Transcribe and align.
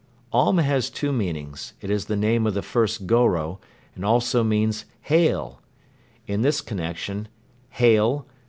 "Om" 0.33 0.57
has 0.57 0.89
two 0.89 1.13
meanings. 1.13 1.75
It 1.79 1.91
is 1.91 2.05
the 2.05 2.15
name 2.15 2.47
of 2.47 2.55
the 2.55 2.63
first 2.63 3.05
Goro 3.05 3.59
and 3.93 4.03
also 4.03 4.43
means: 4.43 4.85
"Hail!" 5.01 5.61
In 6.25 6.41
this 6.41 6.59
connection: 6.59 7.27
"Hail! 7.69 8.25